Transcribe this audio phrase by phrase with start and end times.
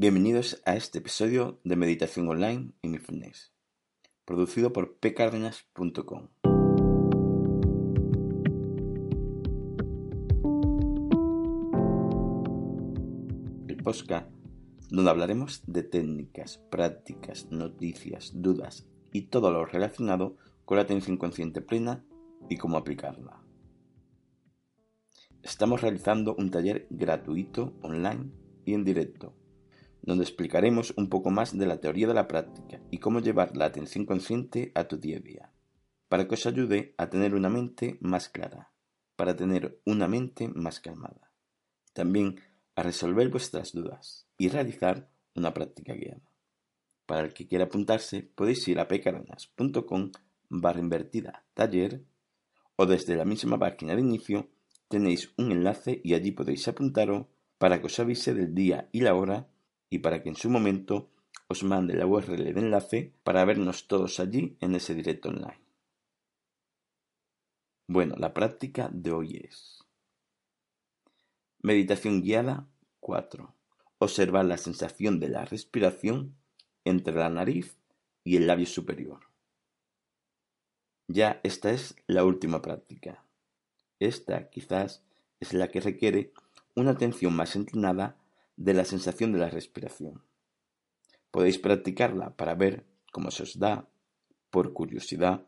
[0.00, 3.52] Bienvenidos a este episodio de Meditación Online en Mindfulness,
[4.24, 6.28] producido por pcardenas.com.
[13.66, 14.30] El podcast
[14.88, 21.60] donde hablaremos de técnicas, prácticas, noticias, dudas y todo lo relacionado con la atención consciente
[21.60, 22.04] plena
[22.48, 23.42] y cómo aplicarla.
[25.42, 28.30] Estamos realizando un taller gratuito online
[28.64, 29.34] y en directo
[30.02, 33.66] donde explicaremos un poco más de la teoría de la práctica y cómo llevar la
[33.66, 35.52] atención consciente a tu día a día,
[36.08, 38.72] para que os ayude a tener una mente más clara,
[39.16, 41.32] para tener una mente más calmada,
[41.92, 42.40] también
[42.76, 46.30] a resolver vuestras dudas y realizar una práctica guiada.
[47.06, 50.12] Para el que quiera apuntarse, podéis ir a pecaranas.com
[50.50, 52.04] barra invertida taller
[52.76, 54.48] o desde la misma página de inicio
[54.88, 57.26] tenéis un enlace y allí podéis apuntaros
[57.58, 59.48] para que os avise del día y la hora
[59.90, 61.10] y para que en su momento
[61.48, 65.60] os mande la URL de enlace para vernos todos allí en ese directo online.
[67.86, 69.82] Bueno, la práctica de hoy es
[71.62, 72.68] Meditación guiada
[73.00, 73.54] 4.
[73.98, 76.36] Observar la sensación de la respiración
[76.84, 77.78] entre la nariz
[78.24, 79.20] y el labio superior.
[81.08, 83.24] Ya esta es la última práctica.
[83.98, 85.02] Esta quizás
[85.40, 86.32] es la que requiere
[86.76, 88.17] una atención más entrenada
[88.58, 90.20] de la sensación de la respiración.
[91.30, 93.88] Podéis practicarla para ver cómo se os da,
[94.50, 95.46] por curiosidad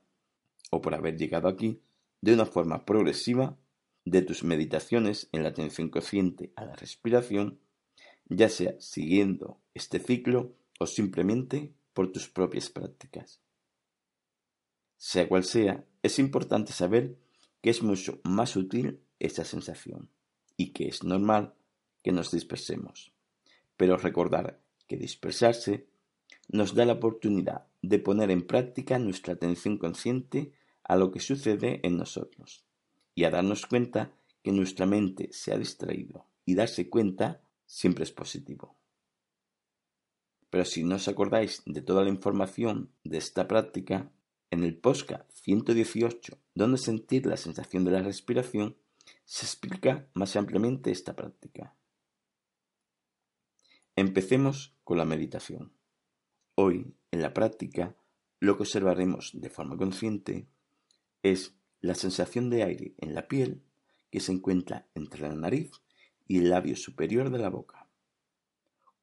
[0.70, 1.82] o por haber llegado aquí,
[2.20, 3.58] de una forma progresiva
[4.04, 7.58] de tus meditaciones en la atención consciente a la respiración,
[8.26, 13.40] ya sea siguiendo este ciclo o simplemente por tus propias prácticas.
[14.98, 17.16] Sea cual sea, es importante saber
[17.60, 20.10] que es mucho más útil esa sensación
[20.56, 21.54] y que es normal
[22.02, 23.12] que nos dispersemos.
[23.76, 25.86] Pero recordar que dispersarse
[26.48, 31.80] nos da la oportunidad de poner en práctica nuestra atención consciente a lo que sucede
[31.82, 32.64] en nosotros
[33.14, 34.12] y a darnos cuenta
[34.42, 38.76] que nuestra mente se ha distraído y darse cuenta siempre es positivo.
[40.50, 44.10] Pero si no os acordáis de toda la información de esta práctica,
[44.50, 48.76] en el POSCA 118, donde sentir la sensación de la respiración,
[49.24, 51.76] se explica más ampliamente esta práctica.
[54.00, 55.74] Empecemos con la meditación.
[56.54, 57.98] Hoy, en la práctica,
[58.38, 60.48] lo que observaremos de forma consciente
[61.22, 63.62] es la sensación de aire en la piel
[64.10, 65.70] que se encuentra entre la nariz
[66.26, 67.90] y el labio superior de la boca.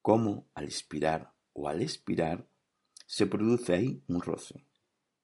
[0.01, 2.49] Cómo al inspirar o al expirar
[3.05, 4.65] se produce ahí un roce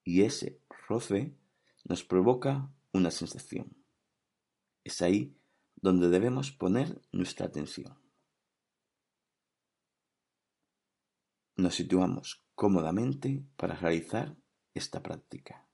[0.03, 1.33] y ese roce
[1.83, 3.75] nos provoca una sensación.
[4.83, 5.35] Es ahí
[5.77, 8.02] donde debemos poner nuestra atención.
[11.55, 14.35] Nos situamos cómodamente para realizar
[14.73, 15.67] esta práctica.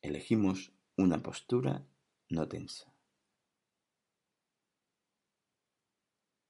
[0.00, 1.86] Elegimos una postura
[2.30, 2.94] no tensa.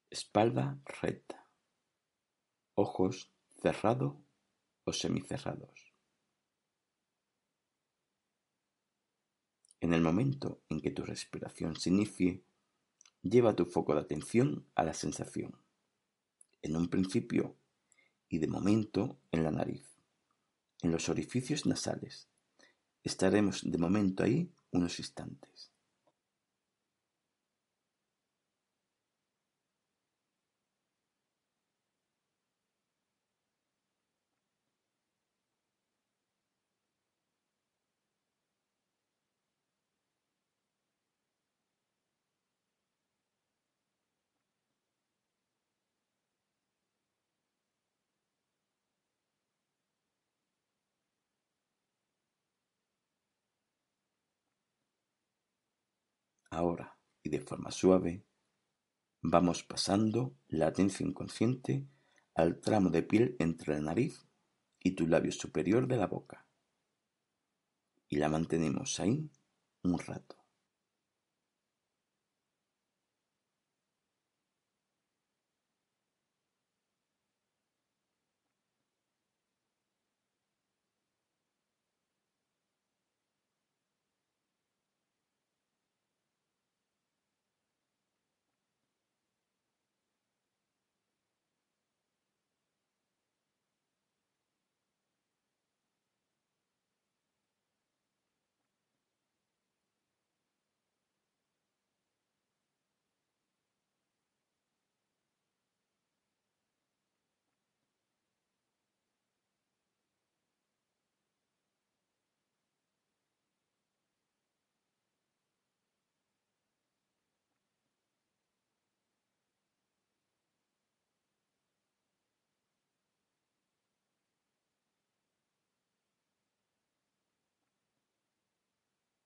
[0.09, 1.45] Espalda recta.
[2.75, 4.15] Ojos cerrados
[4.85, 5.93] o semicerrados.
[9.81, 12.45] En el momento en que tu respiración se inicie,
[13.23, 15.60] lleva tu foco de atención a la sensación
[16.61, 17.57] en un principio
[18.29, 19.85] y de momento en la nariz,
[20.81, 22.27] en los orificios nasales.
[23.03, 25.70] Estaremos de momento ahí unos instantes.
[56.51, 58.25] Ahora, y de forma suave,
[59.21, 61.87] vamos pasando la atención consciente
[62.35, 64.27] al tramo de piel entre la nariz
[64.83, 66.45] y tu labio superior de la boca.
[68.09, 69.31] Y la mantenemos ahí
[69.83, 70.40] un rato.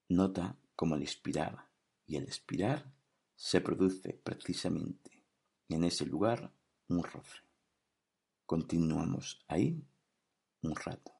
[0.08, 1.68] Nota cómo al inspirar
[2.06, 2.92] y al expirar
[3.34, 5.24] se produce precisamente
[5.68, 6.52] en ese lugar
[6.88, 7.42] un roce.
[8.46, 9.84] Continuamos ahí
[10.62, 11.15] un rato.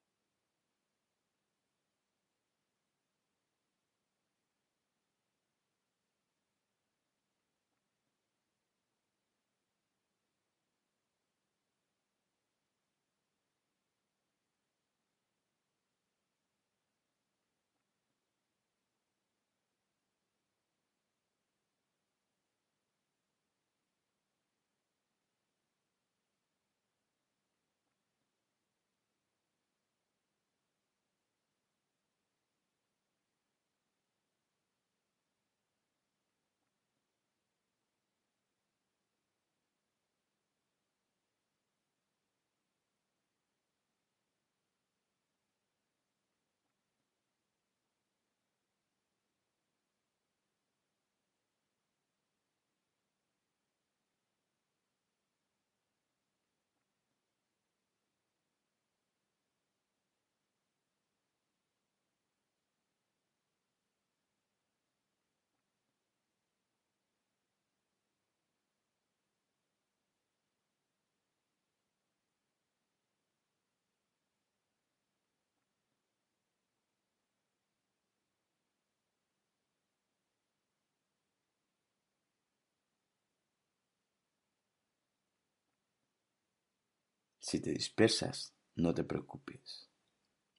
[87.47, 89.89] Si te dispersas, no te preocupes.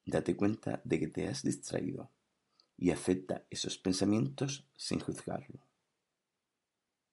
[0.05, 2.13] Date cuenta de que te has distraído
[2.77, 5.59] y acepta esos pensamientos sin juzgarlo.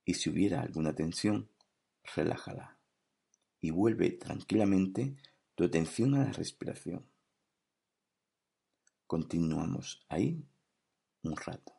[0.04, 1.50] Y si hubiera alguna tensión,
[2.14, 2.78] relájala
[3.60, 5.16] y vuelve tranquilamente
[5.56, 7.04] tu atención a la respiración.
[9.08, 10.46] Continuamos ahí
[11.24, 11.73] un rato.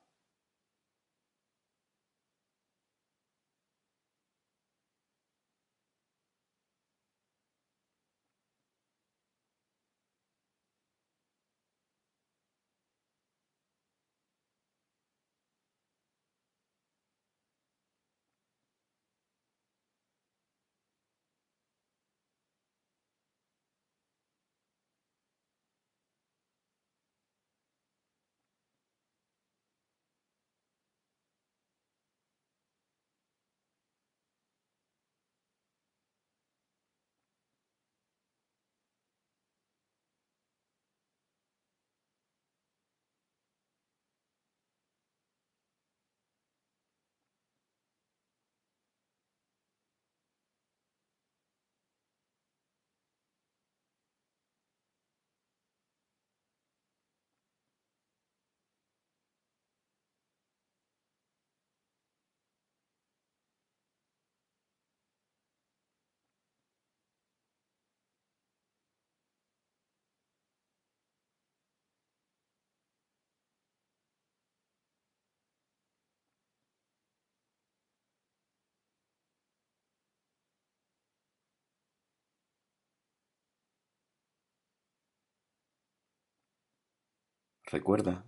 [87.75, 88.25] Recuerda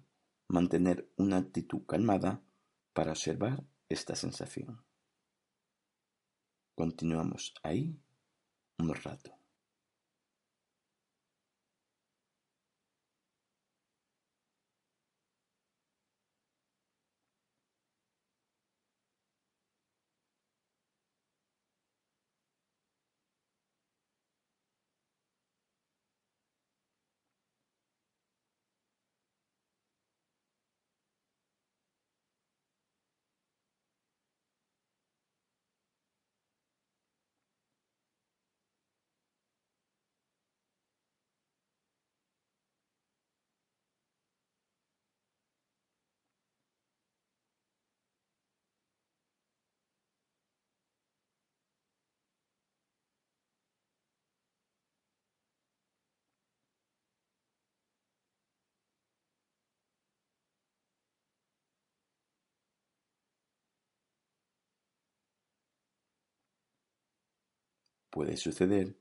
[0.50, 2.44] mantener una actitud calmada
[2.92, 4.84] para observar esta sensación.
[6.76, 7.98] Continuamos ahí
[8.78, 9.37] un rato.
[68.18, 68.96] Puede suceder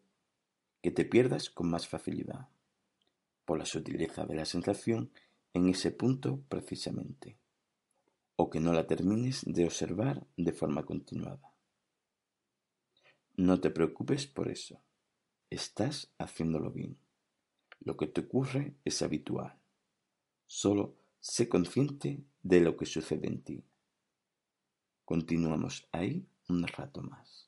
[0.83, 2.51] que te pierdas con más facilidad,
[3.47, 5.11] por la sutileza de la sensación
[5.55, 7.39] en ese punto precisamente,
[8.37, 11.51] o que no la termines de observar de forma continuada.
[13.39, 14.83] No te preocupes por eso,
[15.49, 16.99] estás haciéndolo bien.
[17.81, 19.59] Lo que te ocurre es habitual.
[20.47, 23.65] Solo sé consciente de lo que sucede en ti.
[25.07, 27.46] Continuamos ahí un rato más.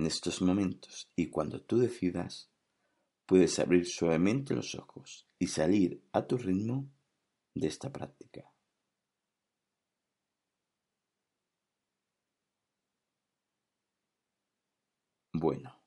[0.00, 2.50] En estos momentos y cuando tú decidas,
[3.26, 6.88] puedes abrir suavemente los ojos y salir a tu ritmo
[7.54, 8.50] de esta práctica.
[15.34, 15.78] Bueno,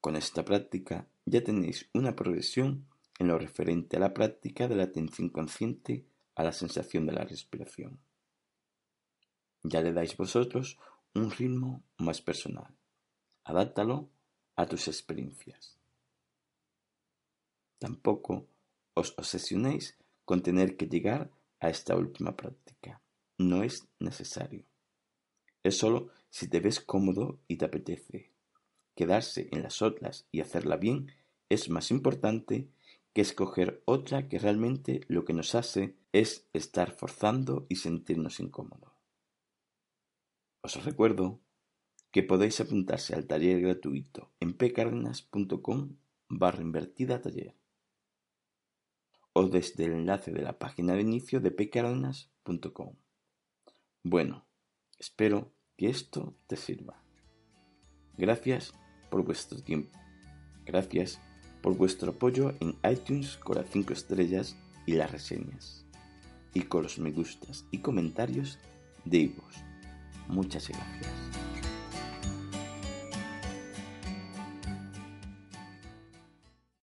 [0.00, 2.86] con esta práctica ya tenéis una progresión
[3.18, 6.06] en lo referente a la práctica de la atención consciente
[6.36, 7.98] a la sensación de la respiración.
[9.64, 10.78] Ya le dais vosotros
[11.16, 12.72] un ritmo más personal.
[13.46, 14.08] Adáptalo
[14.56, 15.78] a tus experiencias.
[17.78, 18.48] Tampoco
[18.94, 23.00] os obsesionéis con tener que llegar a esta última práctica.
[23.38, 24.64] No es necesario.
[25.62, 28.32] Es solo si te ves cómodo y te apetece.
[28.96, 31.12] Quedarse en las otras y hacerla bien
[31.48, 32.68] es más importante
[33.12, 38.90] que escoger otra que realmente lo que nos hace es estar forzando y sentirnos incómodos.
[40.62, 41.38] Os recuerdo
[42.16, 45.98] que podéis apuntarse al taller gratuito en pcardenas.com
[46.30, 47.54] barra invertida taller
[49.34, 52.94] o desde el enlace de la página de inicio de pcardenas.com.
[54.02, 54.46] Bueno,
[54.98, 57.02] espero que esto te sirva.
[58.16, 58.72] Gracias
[59.10, 59.98] por vuestro tiempo.
[60.64, 61.20] Gracias
[61.60, 64.56] por vuestro apoyo en iTunes con las 5 estrellas
[64.86, 65.84] y las reseñas.
[66.54, 68.58] Y con los me gustas y comentarios
[69.04, 69.56] de vos.
[70.28, 71.55] Muchas gracias.